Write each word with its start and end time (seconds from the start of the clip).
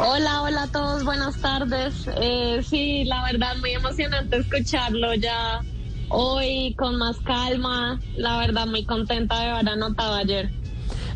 Hola, 0.00 0.42
hola 0.42 0.62
a 0.62 0.66
todos, 0.68 1.04
buenas 1.04 1.40
tardes. 1.40 2.08
Eh, 2.20 2.60
sí, 2.62 3.04
la 3.04 3.24
verdad, 3.24 3.56
muy 3.58 3.72
emocionante 3.72 4.36
escucharlo 4.36 5.12
ya 5.14 5.60
hoy 6.08 6.72
con 6.78 6.96
más 6.98 7.16
calma. 7.18 8.00
La 8.16 8.38
verdad, 8.38 8.68
muy 8.68 8.84
contenta 8.84 9.40
de 9.40 9.50
haber 9.50 9.68
anotado 9.68 10.14
ayer. 10.14 10.50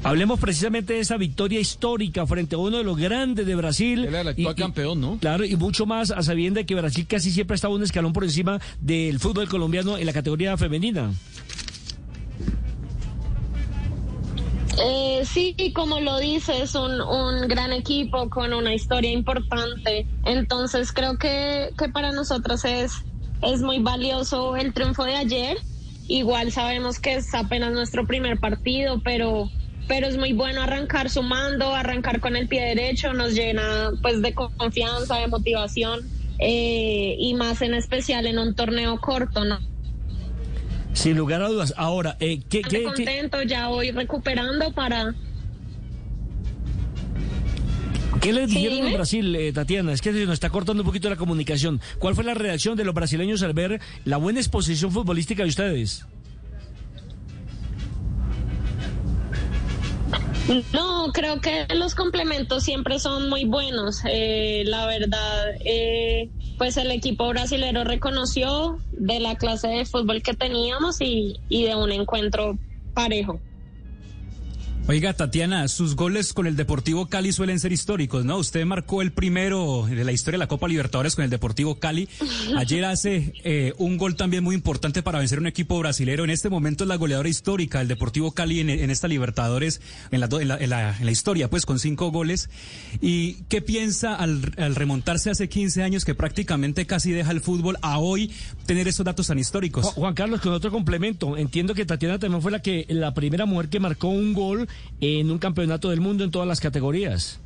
Hablemos 0.03 0.41
precisamente 0.41 0.95
de 0.95 0.99
esa 0.99 1.17
victoria 1.17 1.61
histórica 1.61 2.27
frente 2.27 2.57
a 2.57 2.59
uno 2.59 2.79
de 2.79 2.83
los 2.83 2.97
grandes 2.97 3.47
de 3.47 3.55
Brasil. 3.55 4.05
Era 4.05 4.23
el 4.23 4.29
actual 4.29 4.55
campeón, 4.57 5.01
¿no? 5.01 5.19
Claro, 5.19 5.45
y 5.45 5.55
mucho 5.55 5.87
más 5.87 6.11
a 6.11 6.21
sabienda 6.25 6.59
de 6.59 6.67
que 6.67 6.75
Brasil 6.75 7.07
casi 7.09 7.31
siempre 7.31 7.55
estaba 7.55 7.75
un 7.75 7.85
escalón 7.85 8.13
por 8.13 8.25
encima 8.25 8.61
del 8.81 9.21
fútbol 9.21 9.49
colombiano 9.49 9.97
en 9.97 10.07
la 10.07 10.13
categoría 10.13 10.57
femenina. 10.57 11.13
Eh, 14.79 15.23
sí, 15.27 15.55
como 15.75 16.01
lo 16.01 16.19
dices, 16.19 16.75
un, 16.75 17.01
un 17.01 17.47
gran 17.49 17.73
equipo 17.73 18.29
con 18.31 18.53
una 18.55 18.75
historia 18.75 19.13
importante. 19.13 20.07
Entonces 20.25 20.93
creo 20.93 21.19
que, 21.19 21.71
que 21.77 21.89
para 21.91 22.13
nosotros 22.13 22.65
es, 22.65 22.93
es 23.43 23.61
muy 23.61 23.81
valioso 23.81 24.57
el 24.57 24.73
triunfo 24.73 25.05
de 25.05 25.17
ayer. 25.17 25.59
Igual 26.09 26.53
sabemos 26.53 26.99
que 27.01 27.15
es 27.17 27.35
apenas 27.35 27.73
nuestro 27.73 28.07
primer 28.07 28.39
partido, 28.41 29.01
pero, 29.05 29.51
pero 29.89 30.07
es 30.07 30.17
muy 30.17 30.33
bueno 30.33 30.63
arrancar 30.63 31.11
sumando, 31.11 31.75
arrancar 31.75 32.21
con 32.21 32.35
el 32.37 32.49
pie 32.49 32.63
derecho, 32.65 33.13
nos 33.13 33.35
llena 33.35 33.91
pues 34.03 34.23
de 34.23 34.35
confianza, 34.35 35.17
de 35.19 35.29
motivación 35.29 36.01
eh, 36.39 37.15
y 37.19 37.35
más 37.35 37.63
en 37.63 37.75
especial 37.75 38.27
en 38.27 38.39
un 38.39 38.55
torneo 38.55 38.99
corto, 38.99 39.45
¿no? 39.45 39.61
Sin 40.95 41.17
lugar 41.17 41.43
a 41.43 41.49
dudas. 41.49 41.75
Ahora, 41.77 42.17
eh, 42.21 42.41
¿qué, 42.49 42.61
Estoy 42.61 42.71
qué, 42.71 42.79
qué- 42.79 42.85
contento, 42.85 43.43
ya 43.43 43.69
voy 43.69 43.91
recuperando 43.91 44.73
para... 44.73 45.15
qué 48.21 48.33
les 48.33 48.51
Sí, 48.51 48.57
dijeron 48.57 48.87
en. 48.89 48.95
Brasil, 48.95 49.35
eh, 49.37 49.53
Tatiana? 49.53 49.93
Es 49.93 50.01
que 50.03 50.13
se 50.13 50.25
nos 50.27 50.35
está 50.35 50.51
cortando 50.51 50.83
un 50.83 50.87
poquito 50.87 51.09
la 51.09 51.17
comunicación. 51.17 51.81
¿Cuál 51.99 52.15
fue 52.15 52.25
la 52.25 52.35
reacción 52.35 52.77
de 52.77 52.85
los 52.85 52.95
brasileños 52.95 53.43
al 53.43 53.53
ver 53.55 53.81
la 54.05 54.19
buena 54.19 54.39
exposición 54.41 54.93
futbolística 54.93 55.43
de 55.43 55.49
ustedes? 55.49 56.05
No, 60.73 61.11
creo 61.13 61.41
que 61.41 61.67
los 61.75 61.95
complementos 61.95 62.65
siempre 62.65 62.99
son 62.99 63.29
muy 63.31 63.45
buenos. 63.45 64.01
Eh, 64.05 64.65
la 64.67 64.87
verdad, 64.87 65.55
eh, 65.65 66.29
pues 66.59 66.77
el 66.77 66.91
equipo 66.91 67.29
brasilero 67.29 67.85
reconoció 67.85 68.79
de 68.93 69.21
la 69.21 69.37
clase 69.37 69.69
de 69.69 69.85
fútbol 69.87 70.23
que 70.23 70.35
teníamos 70.35 71.01
y, 71.01 71.41
y 71.49 71.65
de 71.65 71.77
un 71.77 71.93
encuentro 71.93 72.59
parejo. 72.95 73.41
Oiga, 74.89 75.13
Tatiana, 75.15 75.69
sus 75.69 75.95
goles 75.95 76.33
con 76.33 76.47
el 76.49 76.57
Deportivo 76.57 77.07
Cali 77.07 77.31
suelen 77.33 77.61
ser 77.61 77.71
históricos, 77.73 78.25
¿no? 78.25 78.37
Usted 78.39 78.65
marcó 78.67 79.01
el 79.01 79.13
primero 79.13 79.87
de 79.89 80.05
la 80.05 80.11
historia 80.11 80.35
de 80.37 80.41
la 80.41 80.49
Copa 80.49 80.67
Libertadores 80.67 81.15
con 81.15 81.23
el 81.25 81.31
Deportivo 81.31 81.77
Cali. 81.79 82.09
Ayer 82.59 82.85
hace 82.85 83.33
eh, 83.45 83.73
un 83.79 83.97
gol 83.97 84.17
también 84.17 84.43
muy 84.43 84.57
importante 84.57 85.01
para 85.03 85.21
vencer 85.21 85.39
un 85.39 85.47
equipo 85.47 85.79
brasilero. 85.79 86.25
En 86.25 86.31
este 86.31 86.51
momento 86.51 86.83
es 86.83 86.89
la 86.89 86.97
goleadora 86.97 87.29
histórica 87.29 87.79
del 87.79 87.87
Deportivo 87.89 88.33
Cali 88.33 88.59
en, 88.59 88.69
en 88.71 88.91
esta 88.91 89.07
Libertadores, 89.07 89.81
en 90.11 90.19
la, 90.21 90.27
do- 90.27 90.41
en, 90.41 90.49
la, 90.49 90.57
en 90.59 90.69
la- 90.71 90.97
en 90.99 91.07
la 91.07 91.13
historia, 91.13 91.49
pues 91.49 91.65
con 91.65 91.79
cinco 91.79 92.11
goles. 92.11 92.51
¿Y 93.01 93.35
qué 93.49 93.63
piensa 93.63 94.17
al, 94.17 94.53
al 94.59 94.75
remontarse 94.75 95.31
hace 95.31 95.49
15 95.49 95.85
años 95.85 96.05
que 96.05 96.17
prácticamente 96.17 96.87
casi 96.87 97.13
deja 97.13 97.31
el 97.31 97.41
fútbol 97.41 97.79
a 97.83 97.99
hoy 97.99 98.33
tener 98.67 98.89
esos 98.89 99.07
datos 99.07 99.29
tan 99.29 99.39
históricos? 99.39 99.87
Ju- 99.87 99.93
Juan 99.95 100.15
Carlos, 100.15 100.41
con 100.41 100.53
otro 100.53 100.73
complemento. 100.73 101.37
Entiendo 101.37 101.73
que 101.73 101.87
Tatiana 101.87 102.19
también 102.19 102.43
fue 102.43 102.51
la 102.51 102.61
que 102.61 102.85
la 102.89 103.15
primera 103.15 103.47
mujer 103.47 103.69
que 103.69 103.79
marcó 103.79 104.09
un 104.09 104.33
gol 104.35 104.69
en 105.01 105.31
un 105.31 105.39
campeonato 105.39 105.91
del 105.91 106.01
mundo 106.01 106.25
en 106.25 106.31
todas 106.31 106.47
las 106.49 106.61
categorías. 106.61 107.41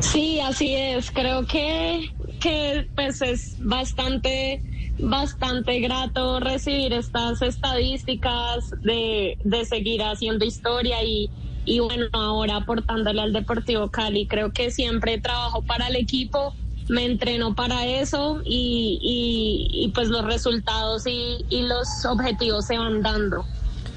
Sí, 0.00 0.38
así 0.38 0.74
es. 0.74 1.10
Creo 1.10 1.46
que, 1.46 2.12
que 2.40 2.86
pues 2.94 3.20
es 3.22 3.56
bastante, 3.58 4.62
bastante 4.98 5.80
grato 5.80 6.38
recibir 6.40 6.92
estas 6.92 7.42
estadísticas 7.42 8.70
de, 8.82 9.38
de 9.42 9.64
seguir 9.64 10.02
haciendo 10.02 10.44
historia 10.44 11.02
y, 11.02 11.30
y 11.64 11.80
bueno, 11.80 12.06
ahora 12.12 12.56
aportándole 12.56 13.22
al 13.22 13.32
Deportivo 13.32 13.90
Cali. 13.90 14.26
Creo 14.26 14.52
que 14.52 14.70
siempre 14.70 15.20
trabajo 15.20 15.62
para 15.62 15.88
el 15.88 15.96
equipo, 15.96 16.54
me 16.88 17.04
entreno 17.04 17.54
para 17.54 17.86
eso 17.86 18.40
y, 18.44 18.98
y, 19.02 19.84
y 19.84 19.88
pues 19.88 20.08
los 20.08 20.24
resultados 20.24 21.06
y, 21.06 21.44
y 21.48 21.62
los 21.62 21.88
objetivos 22.04 22.66
se 22.66 22.76
van 22.76 23.02
dando. 23.02 23.44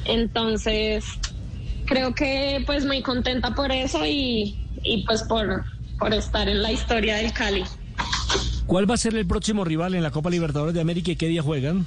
Entonces, 0.06 1.06
creo 1.86 2.14
que 2.16 2.64
pues 2.66 2.86
muy 2.86 3.02
contenta 3.02 3.54
por 3.54 3.72
eso 3.72 4.06
y, 4.06 4.58
y 4.84 5.04
pues 5.06 5.24
por, 5.24 5.66
por 6.00 6.14
estar 6.14 6.48
en 6.48 6.62
la 6.62 6.72
historia 6.72 7.18
del 7.18 7.34
Cali. 7.34 7.64
¿Cuál 8.66 8.90
va 8.90 8.96
a 8.96 8.98
ser 8.98 9.16
el 9.16 9.26
próximo 9.26 9.64
rival 9.64 9.96
en 9.96 10.04
la 10.04 10.12
Copa 10.12 10.30
Libertadores 10.30 10.74
de 10.74 10.82
América 10.82 11.12
y 11.12 11.16
qué 11.16 11.28
día 11.28 11.42
juegan? 11.42 11.86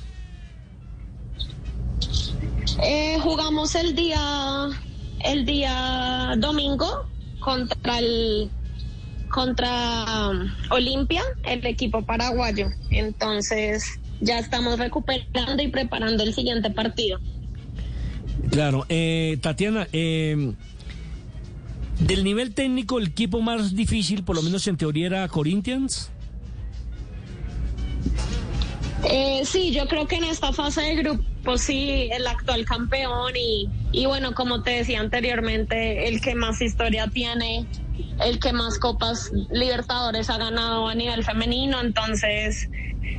Eh, 2.82 3.18
jugamos 3.20 3.74
el 3.74 3.94
día 3.94 4.68
el 5.24 5.44
día 5.44 6.34
domingo 6.38 7.06
contra 7.40 7.98
el 7.98 8.50
contra 9.30 10.28
um, 10.30 10.48
Olimpia, 10.70 11.22
el 11.44 11.64
equipo 11.64 12.02
paraguayo. 12.02 12.68
Entonces 12.90 13.98
ya 14.20 14.38
estamos 14.38 14.78
recuperando 14.78 15.62
y 15.62 15.68
preparando 15.68 16.22
el 16.22 16.34
siguiente 16.34 16.70
partido. 16.70 17.18
Claro, 18.50 18.84
eh, 18.88 19.38
Tatiana, 19.40 19.86
eh, 19.92 20.52
del 22.00 22.24
nivel 22.24 22.54
técnico, 22.54 22.98
el 22.98 23.08
equipo 23.08 23.40
más 23.40 23.74
difícil, 23.74 24.24
por 24.24 24.36
lo 24.36 24.42
menos 24.42 24.66
en 24.66 24.76
teoría, 24.76 25.06
era 25.06 25.28
Corinthians. 25.28 26.10
Eh, 29.08 29.42
sí, 29.44 29.72
yo 29.72 29.86
creo 29.86 30.06
que 30.06 30.16
en 30.16 30.24
esta 30.24 30.52
fase 30.52 30.82
de 30.82 30.96
grupo 30.96 31.56
sí, 31.56 32.10
el 32.12 32.26
actual 32.26 32.64
campeón 32.66 33.32
y, 33.34 33.68
y 33.92 34.06
bueno, 34.06 34.34
como 34.34 34.62
te 34.62 34.72
decía 34.72 35.00
anteriormente, 35.00 36.06
el 36.08 36.20
que 36.20 36.34
más 36.34 36.60
historia 36.60 37.08
tiene, 37.08 37.66
el 38.24 38.38
que 38.38 38.52
más 38.52 38.78
copas 38.78 39.30
Libertadores 39.50 40.30
ha 40.30 40.38
ganado 40.38 40.88
a 40.88 40.94
nivel 40.94 41.24
femenino, 41.24 41.80
entonces 41.80 42.68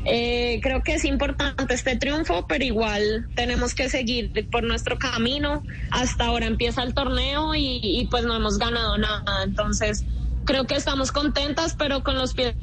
eh, 0.06 0.60
creo 0.62 0.82
que 0.84 0.96
es 0.96 1.06
importante 1.06 1.74
este 1.74 1.96
triunfo, 1.96 2.46
pero 2.48 2.64
igual 2.64 3.28
tenemos 3.36 3.74
que 3.76 3.90
seguir 3.90 4.32
por 4.50 4.64
nuestro 4.64 4.98
camino. 4.98 5.64
Hasta 5.92 6.26
ahora 6.26 6.48
empieza 6.48 6.84
el 6.84 6.94
torneo 6.94 7.56
y, 7.56 7.80
y 7.84 8.08
pues 8.08 8.26
no 8.26 8.36
hemos 8.36 8.58
ganado 8.58 8.98
nada, 8.98 9.44
entonces 9.44 10.06
creo 10.46 10.66
que 10.66 10.76
estamos 10.76 11.12
contentas, 11.12 11.76
pero 11.78 12.04
con 12.04 12.18
los 12.18 12.34
pies 12.34 12.56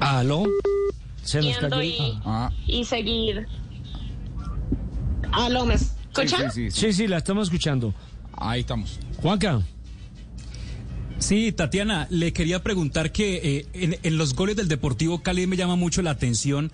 Aló. 0.00 0.44
Se 1.22 1.40
nos 1.40 1.58
cayó. 1.58 1.82
y, 1.82 2.18
Ah. 2.24 2.50
y 2.66 2.84
seguir. 2.84 3.46
Aló, 5.30 5.64
¿me 5.64 5.76
escuchan? 6.14 6.50
Sí, 6.52 6.92
sí, 6.92 7.06
la 7.06 7.18
estamos 7.18 7.48
escuchando. 7.48 7.94
Ahí 8.36 8.60
estamos. 8.60 8.98
Juanca. 9.18 9.62
Sí, 11.18 11.52
Tatiana, 11.52 12.08
le 12.10 12.32
quería 12.32 12.62
preguntar 12.62 13.12
que 13.12 13.36
eh, 13.58 13.66
en, 13.74 13.96
en, 14.02 14.18
los 14.18 14.34
goles 14.34 14.56
del 14.56 14.66
Deportivo 14.66 15.22
Cali 15.22 15.46
me 15.46 15.56
llama 15.56 15.76
mucho 15.76 16.02
la 16.02 16.10
atención 16.10 16.72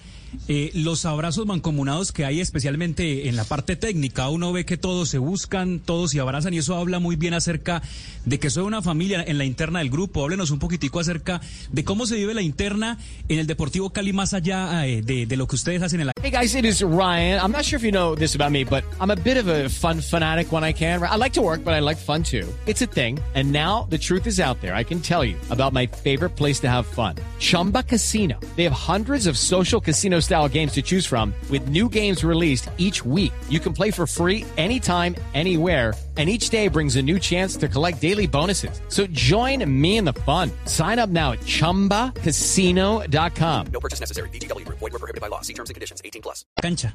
eh, 0.49 0.71
los 0.75 1.05
abrazos 1.05 1.47
mancomunados 1.47 2.13
que 2.13 2.25
hay 2.25 2.41
especialmente 2.41 3.29
en 3.29 3.37
la 3.37 3.45
parte 3.45 3.77
técnica. 3.77 4.29
Uno 4.29 4.53
ve 4.53 4.65
que 4.65 4.77
todos 4.77 5.09
se 5.09 5.19
buscan, 5.19 5.81
todos 5.81 6.13
se 6.13 6.21
abrazan 6.21 6.55
y 6.55 6.59
eso 6.59 6.77
habla 6.77 6.99
muy 6.99 7.17
bien 7.17 7.35
acerca 7.35 7.83
de 8.25 8.39
que 8.39 8.51
soy 8.51 8.65
una 8.65 8.83
familia 8.83 9.25
en 9.27 9.39
la 9.39 9.45
interna 9.45 9.81
del 9.81 9.91
grupo. 9.91 10.25
Háblenos 10.25 10.51
un 10.51 10.59
poquitico 10.59 11.01
acerca 11.01 11.41
de 11.71 11.85
cómo 11.85 12.07
se 12.07 12.17
vive 12.17 12.35
la 12.35 12.43
interna 12.43 12.99
en 13.29 13.39
el 13.39 13.47
Deportivo 13.47 13.91
Cali 13.91 14.13
más 14.13 14.35
allá 14.35 14.87
eh, 14.87 15.03
de, 15.03 15.37
lo 15.37 15.47
que 15.47 15.57
ustedes 15.57 15.83
hacen 15.83 16.01
en 16.01 16.07
la... 16.07 16.13
Hey 16.23 16.31
guys, 16.31 16.55
it 16.55 16.65
is 16.65 16.83
Ryan. 16.83 17.41
I'm 17.41 17.53
not 17.53 17.65
sure 17.65 17.79
if 17.79 17.85
you 17.85 17.93
know 17.93 18.15
this 18.15 18.35
about 18.35 18.51
me, 18.51 18.65
but 18.65 18.85
I'm 19.01 19.11
a 19.11 19.17
bit 19.17 19.37
of 19.37 19.49
a 19.49 19.69
fun 19.69 20.01
fanatic 20.01 20.53
when 20.53 20.65
I 20.65 20.73
can. 20.73 21.03
I 21.03 21.17
like 21.17 21.33
to 21.35 21.43
work, 21.43 21.65
but 21.65 21.75
I 21.75 21.81
like 21.81 21.99
fun 21.99 22.23
too. 22.23 22.47
It's 22.67 22.83
a 22.83 22.87
thing. 22.87 23.19
And 23.35 23.53
now 23.53 23.87
the 23.91 23.99
truth 23.99 24.27
is 24.27 24.41
out 24.41 24.61
there. 24.61 24.75
I 24.75 24.85
can 24.85 25.01
tell 25.01 25.25
you 25.25 25.37
about 25.51 25.73
my 25.73 25.87
favorite 25.87 26.37
place 26.37 26.61
to 26.61 26.69
have 26.69 26.87
fun. 26.87 27.17
Chumba 27.39 27.83
Casino. 27.83 28.39
They 28.57 28.65
have 28.65 28.73
hundreds 28.73 29.27
of 29.27 29.39
social 29.39 29.81
casino 29.81 30.18
style 30.21 30.49
games 30.49 30.73
to 30.73 30.83
choose 30.83 31.07
from 31.07 31.33
with 31.51 31.69
new 31.69 31.89
games 31.89 32.25
released 32.25 32.69
each 32.77 33.05
week. 33.05 33.33
You 33.49 33.61
can 33.61 33.73
play 33.73 33.93
for 33.93 34.09
free 34.09 34.45
anytime, 34.57 35.15
anywhere, 35.35 35.95
and 36.17 36.29
each 36.29 36.51
day 36.51 36.67
brings 36.67 36.97
a 36.97 37.03
new 37.03 37.21
chance 37.21 37.55
to 37.57 37.69
collect 37.69 38.01
daily 38.01 38.27
bonuses. 38.27 38.81
So 38.89 39.07
join 39.07 39.65
me 39.71 39.99
in 39.99 40.05
the 40.05 40.15
fun. 40.15 40.51
Sign 40.65 40.99
up 40.99 41.11
now 41.11 41.31
at 41.33 41.41
ChumbaCasino.com. 41.41 43.67
No 43.73 43.81
purchase 43.81 44.01
necessary. 44.01 44.31
BGW. 44.31 44.67
Void 44.67 44.81
were 44.81 44.99
prohibited 44.99 45.21
by 45.21 45.29
law. 45.29 45.43
See 45.43 45.55
terms 45.55 45.71
and 45.71 45.77
conditions. 45.77 46.03
18 46.05 46.23
plus. 46.23 46.45
Cancha. 46.61 46.93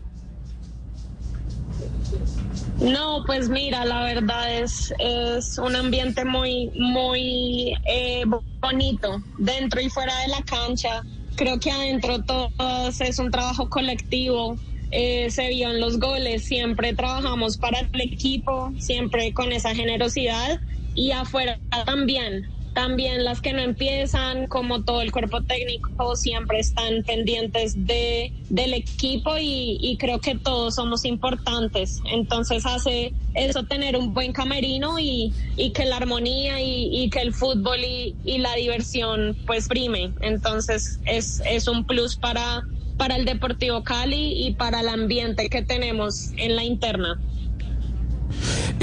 No, 2.80 3.24
pues 3.26 3.50
mira, 3.50 3.86
la 3.86 4.04
verdad 4.04 4.60
es, 4.60 4.94
es 5.00 5.58
un 5.58 5.76
ambiente 5.76 6.26
muy, 6.26 6.72
muy 6.76 7.76
eh, 7.86 8.24
bonito 8.60 9.22
dentro 9.38 9.80
y 9.80 9.90
fuera 9.90 10.18
de 10.20 10.28
la 10.28 10.42
cancha. 10.44 11.04
Creo 11.36 11.60
que 11.60 11.72
adentro 11.72 12.22
todos 12.24 13.02
es 13.02 13.20
un 13.20 13.32
trabajo 13.32 13.70
colectivo. 13.70 14.58
Eh, 14.92 15.32
se 15.32 15.50
vio 15.50 15.72
en 15.72 15.82
los 15.82 16.00
goles, 16.00 16.44
siempre 16.44 16.94
trabajamos 16.94 17.58
para 17.58 17.80
el 17.80 18.02
equipo, 18.02 18.72
siempre 18.78 19.34
con 19.34 19.52
esa 19.52 19.74
generosidad 19.74 20.60
y 20.94 21.12
afuera 21.12 21.60
también. 21.86 22.48
También 22.74 23.24
las 23.24 23.40
que 23.40 23.54
no 23.54 23.62
empiezan, 23.62 24.48
como 24.48 24.84
todo 24.84 25.02
el 25.02 25.12
cuerpo 25.12 25.44
técnico, 25.44 26.16
siempre 26.16 26.60
están 26.60 27.04
pendientes 27.04 27.74
de, 27.86 28.34
del 28.50 28.74
equipo 28.74 29.36
y, 29.40 29.96
creo 30.00 30.20
que 30.20 30.40
todos 30.40 30.76
somos 30.76 31.06
importantes. 31.06 32.00
Entonces 32.12 32.66
hace 32.66 33.14
eso 33.36 33.64
tener 33.64 33.96
un 33.96 34.14
buen 34.14 34.34
camerino 34.34 35.00
y, 35.00 35.34
y 35.56 35.72
que 35.72 35.86
la 35.86 35.98
armonía 35.98 36.62
y, 36.62 36.90
y 36.92 37.10
que 37.12 37.22
el 37.22 37.34
fútbol 37.34 37.80
y, 37.80 38.16
y, 38.24 38.40
la 38.40 38.56
diversión 38.56 39.38
pues 39.46 39.68
prime. 39.68 40.14
Entonces 40.22 41.00
es, 41.06 41.44
es 41.46 41.68
un 41.68 41.86
plus 41.86 42.16
para, 42.16 42.66
para 42.98 43.18
el 43.18 43.26
Deportivo 43.26 43.84
Cali 43.84 44.48
y 44.48 44.56
para 44.56 44.82
el 44.82 44.90
ambiente 44.90 45.48
que 45.48 45.64
tenemos 45.64 46.32
en 46.38 46.56
la 46.56 46.64
interna. 46.64 47.22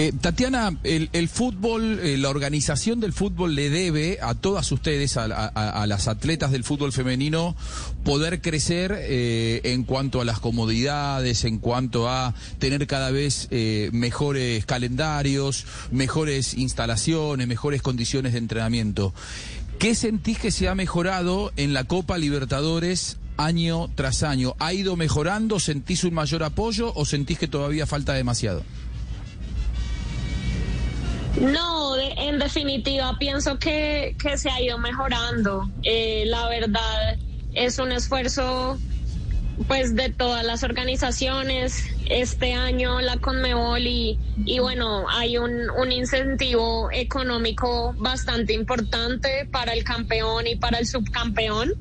Eh, 0.01 0.15
Tatiana, 0.19 0.79
el, 0.83 1.29
fútbol, 1.29 2.01
eh, 2.03 2.17
la 2.17 2.31
organización 2.31 3.01
del 3.01 3.13
fútbol 3.13 3.55
le 3.55 3.69
debe 3.69 4.17
a 4.23 4.35
todas 4.35 4.73
ustedes, 4.73 5.19
a, 5.19 5.25
a, 5.25 5.83
a 5.83 5.87
las 5.87 6.09
atletas 6.09 6.53
del 6.53 6.65
fútbol 6.65 6.91
femenino, 6.91 7.55
poder 8.03 8.41
crecer 8.41 8.97
eh, 8.99 9.61
en 9.63 9.85
cuanto 9.85 10.23
a 10.23 10.25
las 10.25 10.41
comodidades, 10.41 11.45
en 11.45 11.59
cuanto 11.59 12.09
a 12.09 12.33
tener 12.59 12.87
cada 12.87 13.11
vez 13.11 13.49
eh, 13.51 13.91
mejores 13.93 14.65
calendarios, 14.65 15.67
mejores 15.91 16.55
instalaciones, 16.55 17.47
mejores 17.47 17.83
condiciones 17.83 18.33
de 18.33 18.39
entrenamiento. 18.39 19.13
¿Qué 19.79 19.95
sentís 19.95 20.39
que 20.39 20.51
se 20.51 20.71
ha 20.71 20.75
mejorado 20.75 21.53
en 21.57 21.75
la 21.75 21.85
Copa 21.85 22.17
Libertadores 22.17 23.19
año 23.37 23.91
tras 23.97 24.23
año? 24.23 24.55
¿Ha 24.61 24.73
ido 24.73 24.97
mejorando? 24.97 25.61
¿Sentís 25.61 26.05
un 26.05 26.15
mayor 26.15 26.43
apoyo 26.43 26.91
o 26.95 27.05
sentís 27.05 27.39
que 27.39 27.49
todavía 27.49 27.87
falta 27.87 28.15
demasiado? 28.15 28.65
No, 31.41 31.95
de, 31.95 32.13
en 32.19 32.39
definitiva 32.39 33.17
pienso 33.19 33.59
que, 33.59 34.15
que, 34.23 34.37
se 34.37 34.51
ha 34.51 34.61
ido 34.61 34.77
mejorando. 34.79 35.71
Eh, 35.83 36.25
la 36.27 36.49
verdad 36.49 37.19
es 37.55 37.79
un 37.79 37.93
esfuerzo 37.93 38.79
pues 39.67 39.95
de 39.95 40.11
todas 40.11 40.45
las 40.45 40.63
organizaciones. 40.63 41.87
Este 42.11 42.53
año 42.53 43.01
la 43.01 43.17
Conmebol 43.17 43.87
y, 43.87 44.19
y 44.45 44.59
bueno, 44.59 45.07
hay 45.09 45.39
un, 45.39 45.71
un 45.71 45.93
incentivo 45.93 46.91
económico 46.93 47.95
bastante 47.97 48.53
importante 48.53 49.49
para 49.51 49.73
el 49.73 49.83
campeón 49.83 50.47
y 50.47 50.57
para 50.57 50.79
el 50.79 50.87
subcampeón. 50.87 51.73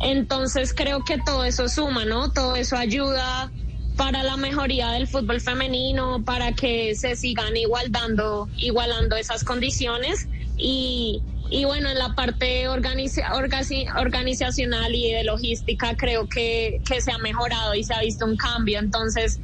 Entonces 0.00 0.74
creo 0.74 1.02
que 1.04 1.16
todo 1.18 1.44
eso 1.44 1.68
suma, 1.68 2.04
¿no? 2.04 2.30
Todo 2.30 2.56
eso 2.56 2.76
ayuda 2.76 3.50
para 3.98 4.22
la 4.22 4.36
mejoría 4.36 4.92
del 4.92 5.08
fútbol 5.08 5.40
femenino, 5.40 6.22
para 6.24 6.52
que 6.52 6.94
se 6.94 7.16
sigan 7.16 7.56
igualando, 7.56 8.48
igualando 8.56 9.16
esas 9.16 9.42
condiciones 9.42 10.28
y, 10.56 11.20
y 11.50 11.64
bueno, 11.64 11.90
en 11.90 11.98
la 11.98 12.14
parte 12.14 12.68
organiza, 12.68 13.34
organizacional 13.34 14.94
y 14.94 15.12
de 15.12 15.24
logística 15.24 15.96
creo 15.96 16.28
que, 16.28 16.80
que 16.88 17.00
se 17.00 17.10
ha 17.10 17.18
mejorado 17.18 17.74
y 17.74 17.82
se 17.82 17.92
ha 17.92 18.00
visto 18.00 18.24
un 18.24 18.36
cambio. 18.36 18.78
Entonces, 18.78 19.40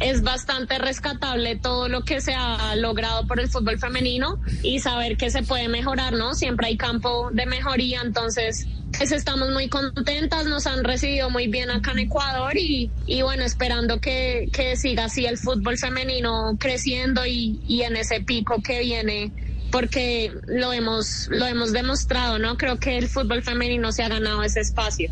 es 0.00 0.22
bastante 0.22 0.78
rescatable 0.78 1.56
todo 1.56 1.88
lo 1.88 2.02
que 2.02 2.20
se 2.20 2.34
ha 2.34 2.76
logrado 2.76 3.26
por 3.26 3.40
el 3.40 3.48
fútbol 3.48 3.78
femenino 3.78 4.38
y 4.62 4.80
saber 4.80 5.16
que 5.16 5.30
se 5.30 5.42
puede 5.42 5.68
mejorar, 5.68 6.12
¿no? 6.12 6.34
Siempre 6.34 6.68
hay 6.68 6.76
campo 6.76 7.30
de 7.32 7.46
mejoría, 7.46 8.02
entonces 8.04 8.66
pues 8.98 9.12
estamos 9.12 9.50
muy 9.52 9.68
contentas, 9.68 10.44
nos 10.46 10.66
han 10.66 10.82
recibido 10.82 11.30
muy 11.30 11.46
bien 11.46 11.70
acá 11.70 11.92
en 11.92 12.00
Ecuador 12.00 12.56
y, 12.56 12.90
y 13.06 13.22
bueno, 13.22 13.44
esperando 13.44 14.00
que, 14.00 14.48
que, 14.52 14.76
siga 14.76 15.04
así 15.04 15.24
el 15.24 15.38
fútbol 15.38 15.78
femenino 15.78 16.56
creciendo 16.58 17.24
y, 17.24 17.60
y 17.68 17.82
en 17.82 17.96
ese 17.96 18.20
pico 18.20 18.60
que 18.60 18.80
viene 18.80 19.30
porque 19.70 20.32
lo 20.46 20.72
hemos, 20.72 21.28
lo 21.30 21.46
hemos 21.46 21.72
demostrado, 21.72 22.38
¿no? 22.40 22.56
Creo 22.56 22.78
que 22.78 22.98
el 22.98 23.08
fútbol 23.08 23.42
femenino 23.42 23.92
se 23.92 24.02
ha 24.02 24.08
ganado 24.08 24.42
ese 24.42 24.60
espacio. 24.60 25.10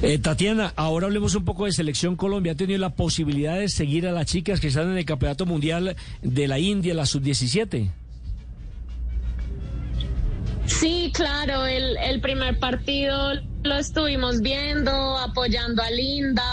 Eh, 0.00 0.18
Tatiana, 0.18 0.72
ahora 0.76 1.06
hablemos 1.06 1.34
un 1.34 1.44
poco 1.44 1.64
de 1.64 1.72
Selección 1.72 2.14
Colombia. 2.14 2.52
¿Ha 2.52 2.56
tenido 2.56 2.78
la 2.78 2.94
posibilidad 2.94 3.58
de 3.58 3.68
seguir 3.68 4.06
a 4.06 4.12
las 4.12 4.26
chicas 4.26 4.60
que 4.60 4.68
están 4.68 4.92
en 4.92 4.98
el 4.98 5.04
Campeonato 5.04 5.44
Mundial 5.44 5.96
de 6.22 6.46
la 6.46 6.60
India, 6.60 6.94
la 6.94 7.04
Sub-17? 7.04 7.90
Sí, 10.68 11.10
claro, 11.14 11.64
el, 11.66 11.96
el, 11.96 12.20
primer 12.20 12.58
partido 12.58 13.32
lo 13.64 13.74
estuvimos 13.76 14.40
viendo, 14.42 15.18
apoyando 15.18 15.82
a 15.82 15.90
Linda, 15.90 16.44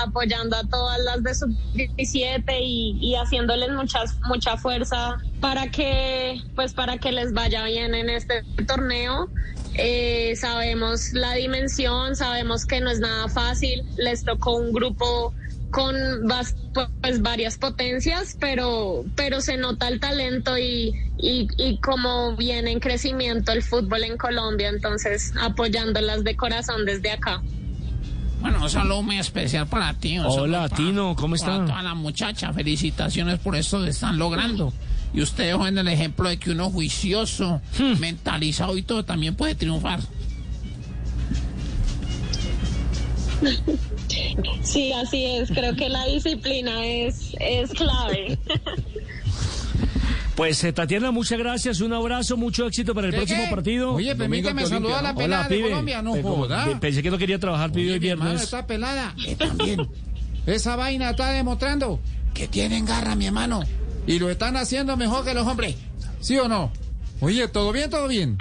apoyando 0.00 0.56
a 0.56 0.64
todas 0.64 0.98
las 1.00 1.22
de 1.22 1.34
sub-17 1.34 2.44
y, 2.60 2.96
y, 3.00 3.14
haciéndoles 3.16 3.70
muchas, 3.72 4.16
mucha 4.26 4.56
fuerza 4.56 5.18
para 5.40 5.70
que, 5.70 6.40
pues 6.54 6.72
para 6.72 6.98
que 6.98 7.10
les 7.12 7.32
vaya 7.32 7.64
bien 7.64 7.94
en 7.94 8.08
este 8.08 8.44
torneo. 8.66 9.28
Eh, 9.74 10.34
sabemos 10.36 11.12
la 11.12 11.32
dimensión, 11.32 12.14
sabemos 12.14 12.64
que 12.64 12.80
no 12.80 12.90
es 12.90 13.00
nada 13.00 13.28
fácil, 13.28 13.82
les 13.96 14.24
tocó 14.24 14.56
un 14.56 14.72
grupo 14.72 15.34
con 15.74 15.96
pues, 17.02 17.20
varias 17.20 17.58
potencias, 17.58 18.36
pero, 18.38 19.04
pero 19.16 19.40
se 19.40 19.56
nota 19.56 19.88
el 19.88 19.98
talento 19.98 20.56
y, 20.56 20.94
y, 21.18 21.48
y 21.58 21.78
cómo 21.78 22.36
viene 22.36 22.70
en 22.70 22.78
crecimiento 22.78 23.50
el 23.50 23.60
fútbol 23.60 24.04
en 24.04 24.16
Colombia, 24.16 24.68
entonces 24.68 25.34
apoyándolas 25.40 26.22
de 26.22 26.36
corazón 26.36 26.84
desde 26.84 27.10
acá. 27.10 27.42
Bueno, 28.40 28.62
un 28.62 28.70
saludo 28.70 29.02
muy 29.02 29.18
especial 29.18 29.66
para 29.66 29.92
ti. 29.94 30.16
Hola, 30.20 30.68
Tino, 30.68 31.16
¿cómo 31.16 31.34
está? 31.34 31.56
Para 31.56 31.64
toda 31.64 31.82
la 31.82 31.94
muchacha, 31.94 32.52
felicitaciones 32.52 33.40
por 33.40 33.56
esto 33.56 33.82
que 33.82 33.90
están 33.90 34.16
logrando. 34.16 34.72
Y 35.12 35.22
usted 35.22 35.48
dejó 35.48 35.66
en 35.66 35.76
el 35.78 35.88
ejemplo 35.88 36.28
de 36.28 36.36
que 36.36 36.52
uno 36.52 36.70
juicioso, 36.70 37.60
hmm. 37.80 37.98
mentalizado 37.98 38.78
y 38.78 38.82
todo 38.82 39.04
también 39.04 39.34
puede 39.34 39.56
triunfar. 39.56 39.98
Sí, 44.62 44.92
así 44.92 45.24
es. 45.24 45.50
Creo 45.50 45.74
que 45.76 45.88
la 45.88 46.04
disciplina 46.06 46.84
es, 46.84 47.34
es 47.40 47.70
clave. 47.70 48.38
Pues 50.34 50.64
eh, 50.64 50.72
Tatiana, 50.72 51.12
muchas 51.12 51.38
gracias, 51.38 51.80
un 51.80 51.92
abrazo, 51.92 52.36
mucho 52.36 52.66
éxito 52.66 52.92
para 52.92 53.06
el 53.06 53.12
¿Qué, 53.12 53.18
próximo 53.18 53.44
qué? 53.44 53.50
partido. 53.54 53.92
Oye, 53.94 54.16
permíteme 54.16 54.66
saludar 54.66 54.98
a 54.98 55.02
la 55.02 55.14
pelada 55.14 55.42
Hola, 55.42 55.48
de 55.48 55.56
pibe. 55.56 55.68
Colombia, 55.70 56.02
no 56.02 56.20
joda. 56.20 56.80
Pensé 56.80 57.04
que 57.04 57.10
no 57.12 57.18
quería 57.18 57.38
trabajar 57.38 57.70
pibe 57.70 57.84
Oye, 57.84 57.92
hoy 57.94 58.00
mi 58.00 58.08
hermano, 58.08 58.30
viernes. 58.30 58.44
está 58.44 58.66
pelada. 58.66 59.14
Eh, 59.28 59.36
también. 59.36 59.88
Esa 60.46 60.74
vaina 60.74 61.10
está 61.10 61.30
demostrando 61.30 62.00
que 62.34 62.48
tienen 62.48 62.84
garra, 62.84 63.14
mi 63.14 63.26
hermano. 63.26 63.62
Y 64.08 64.18
lo 64.18 64.28
están 64.28 64.56
haciendo 64.56 64.96
mejor 64.96 65.24
que 65.24 65.34
los 65.34 65.46
hombres. 65.46 65.76
¿Sí 66.20 66.36
o 66.36 66.48
no? 66.48 66.72
Oye, 67.20 67.46
¿todo 67.46 67.70
bien, 67.70 67.88
todo 67.88 68.08
bien? 68.08 68.36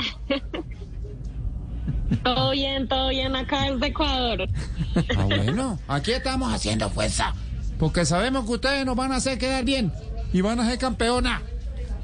Todo 2.24 2.52
bien, 2.52 2.88
todo 2.88 3.10
bien 3.10 3.36
acá 3.36 3.72
desde 3.72 3.88
Ecuador. 3.88 4.48
Ah, 5.18 5.26
bueno. 5.26 5.80
Aquí 5.88 6.12
estamos 6.12 6.54
haciendo 6.54 6.90
fuerza. 6.90 7.34
Porque 7.80 8.06
sabemos 8.06 8.46
que 8.46 8.52
ustedes 8.54 8.86
nos 8.86 8.96
van 8.96 9.12
a 9.12 9.18
hacer 9.18 9.38
quedar 9.38 9.66
bien. 9.66 9.92
Y 10.32 10.42
van 10.42 10.60
a 10.60 10.70
ser 10.70 10.78
campeona. 10.78 11.42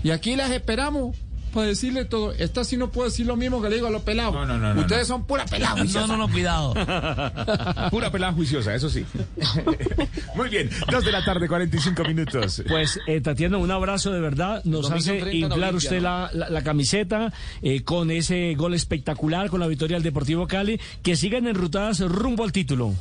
Y 0.03 0.11
aquí 0.11 0.35
las 0.35 0.51
esperamos 0.51 1.15
para 1.49 1.67
decirle 1.67 2.05
todo. 2.05 2.31
Esta 2.33 2.63
sí 2.63 2.77
no 2.77 2.91
puedo 2.91 3.09
decir 3.09 3.25
lo 3.25 3.35
mismo 3.35 3.61
que 3.61 3.69
le 3.69 3.75
digo 3.75 3.87
a 3.87 3.91
los 3.91 4.01
pelados. 4.03 4.33
No, 4.33 4.45
no, 4.45 4.57
no, 4.57 4.73
no, 4.73 4.81
Ustedes 4.81 5.07
son 5.07 5.25
pura 5.25 5.45
pelada 5.45 5.75
No, 5.75 5.81
juiciosa. 5.81 6.07
no, 6.07 6.17
no, 6.17 6.29
cuidado. 6.29 6.73
Pura 7.91 8.11
pelada 8.11 8.33
juiciosa, 8.33 8.73
eso 8.75 8.89
sí. 8.89 9.05
Muy 10.35 10.49
bien, 10.49 10.69
dos 10.91 11.03
de 11.05 11.11
la 11.11 11.23
tarde, 11.23 11.47
45 11.47 12.03
minutos. 12.05 12.63
Pues, 12.67 12.99
eh, 13.07 13.21
Tatiana, 13.21 13.57
un 13.57 13.71
abrazo 13.71 14.11
de 14.11 14.19
verdad. 14.19 14.63
Nos 14.65 14.89
hace 14.91 15.19
30 15.19 15.29
en 15.29 15.51
inflar 15.51 15.75
usted 15.75 15.97
¿no? 15.97 16.03
la, 16.03 16.29
la- 16.33 16.49
la 16.49 16.63
camiseta 16.63 17.33
eh, 17.61 17.83
con 17.83 18.11
ese 18.11 18.53
gol 18.55 18.73
espectacular, 18.73 19.49
con 19.49 19.59
la 19.59 19.67
victoria 19.67 19.95
del 19.97 20.03
Deportivo 20.03 20.47
Cali. 20.47 20.79
Que 21.03 21.15
sigan 21.15 21.47
enrutadas 21.47 21.99
rumbo 22.01 22.43
al 22.43 22.51
título. 22.51 22.93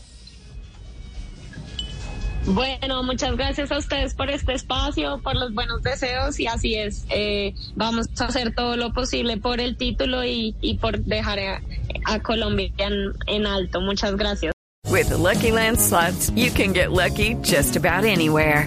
Bueno, 2.47 3.03
muchas 3.03 3.37
gracias 3.37 3.71
a 3.71 3.79
ustedes 3.79 4.15
por 4.15 4.31
este 4.31 4.55
espacio, 4.55 5.21
por 5.23 5.37
los 5.37 5.53
buenos 5.53 5.83
deseos 5.83 6.41
y 6.41 6.47
así 6.47 6.77
es. 6.77 7.05
Eh, 7.11 7.55
vamos 7.75 8.09
a 8.19 8.25
hacer 8.25 8.55
todo 8.55 8.77
lo 8.77 8.93
posible 8.93 9.37
por 9.37 9.61
el 9.61 9.77
título 9.77 10.25
y, 10.25 10.55
por 10.81 10.99
dejar 11.01 11.39
a, 11.39 11.63
a 12.07 12.21
Colombia 12.21 12.71
en, 12.79 13.13
en 13.27 13.47
alto. 13.47 13.81
Muchas 13.81 14.17
gracias. 14.17 14.53
With 14.91 15.11
the 15.11 15.19
Lucky 15.19 15.53
Land 15.53 15.79
slots, 15.79 16.31
you 16.31 16.51
can 16.51 16.73
get 16.73 16.93
lucky 16.93 17.35
just 17.43 17.77
about 17.77 18.05
anywhere. 18.05 18.67